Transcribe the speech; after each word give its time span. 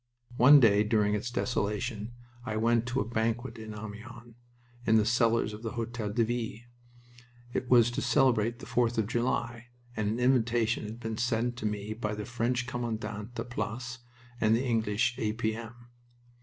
One 0.37 0.59
day 0.59 0.83
during 0.83 1.13
its 1.13 1.29
desolation 1.29 2.13
I 2.43 2.57
went 2.57 2.87
to 2.87 3.01
a 3.01 3.07
banquet 3.07 3.59
in 3.59 3.75
Amiens, 3.75 4.33
in 4.87 4.97
the 4.97 5.05
cellars 5.05 5.53
of 5.53 5.61
the 5.61 5.73
Hotel 5.73 6.09
de 6.11 6.23
Ville. 6.23 6.59
It 7.53 7.69
was 7.69 7.91
to 7.91 8.01
celebrate 8.01 8.57
the 8.57 8.65
Fourth 8.65 8.97
of 8.97 9.05
July, 9.05 9.67
and 9.95 10.09
an 10.09 10.19
invitation 10.19 10.85
had 10.85 10.99
been 11.01 11.17
sent 11.19 11.55
to 11.57 11.67
me 11.67 11.93
by 11.93 12.15
the 12.15 12.25
French 12.25 12.65
commandant 12.65 13.35
de 13.35 13.43
place 13.43 13.99
and 14.39 14.55
the 14.55 14.65
English 14.65 15.13
A. 15.19 15.33
P. 15.33 15.53
M. 15.55 15.89